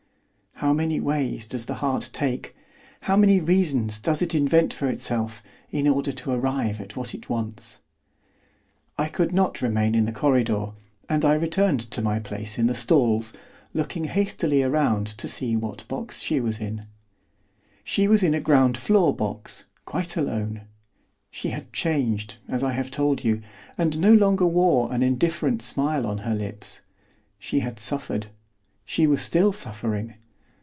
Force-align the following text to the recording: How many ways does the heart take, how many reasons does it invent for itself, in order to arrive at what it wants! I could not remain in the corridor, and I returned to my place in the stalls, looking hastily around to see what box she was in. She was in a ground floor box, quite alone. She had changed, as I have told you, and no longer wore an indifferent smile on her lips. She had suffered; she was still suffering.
How 0.55 0.73
many 0.73 0.99
ways 0.99 1.47
does 1.47 1.65
the 1.65 1.73
heart 1.81 2.11
take, 2.13 2.55
how 3.01 3.17
many 3.17 3.39
reasons 3.41 3.97
does 3.97 4.21
it 4.21 4.35
invent 4.35 4.75
for 4.75 4.87
itself, 4.89 5.41
in 5.71 5.87
order 5.87 6.11
to 6.11 6.31
arrive 6.31 6.79
at 6.79 6.95
what 6.95 7.15
it 7.15 7.27
wants! 7.31 7.79
I 8.95 9.07
could 9.07 9.31
not 9.31 9.63
remain 9.63 9.95
in 9.95 10.05
the 10.05 10.11
corridor, 10.11 10.67
and 11.09 11.25
I 11.25 11.33
returned 11.33 11.89
to 11.89 12.03
my 12.03 12.19
place 12.19 12.59
in 12.59 12.67
the 12.67 12.75
stalls, 12.75 13.33
looking 13.73 14.03
hastily 14.03 14.61
around 14.61 15.07
to 15.07 15.27
see 15.27 15.55
what 15.55 15.87
box 15.87 16.21
she 16.21 16.39
was 16.39 16.59
in. 16.59 16.85
She 17.83 18.07
was 18.07 18.21
in 18.21 18.35
a 18.35 18.39
ground 18.39 18.77
floor 18.77 19.15
box, 19.15 19.65
quite 19.85 20.15
alone. 20.15 20.61
She 21.31 21.49
had 21.49 21.73
changed, 21.73 22.37
as 22.47 22.61
I 22.61 22.73
have 22.73 22.91
told 22.91 23.23
you, 23.23 23.41
and 23.79 23.97
no 23.97 24.13
longer 24.13 24.45
wore 24.45 24.93
an 24.93 25.01
indifferent 25.01 25.63
smile 25.63 26.05
on 26.05 26.19
her 26.19 26.35
lips. 26.35 26.81
She 27.39 27.61
had 27.61 27.79
suffered; 27.79 28.27
she 28.85 29.07
was 29.07 29.23
still 29.23 29.51
suffering. 29.51 30.13